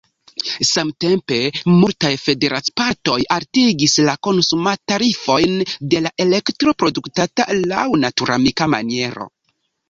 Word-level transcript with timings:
Samtempe 0.67 1.35
multaj 1.73 2.09
federacipartoj 2.21 3.17
altigis 3.35 3.93
la 4.07 4.15
konsumtarifojn 4.29 5.53
de 5.93 6.01
la 6.07 6.13
elektro 6.27 6.75
produktata 6.81 7.47
laŭ 7.61 7.85
naturamika 8.07 8.71
maniero. 8.77 9.31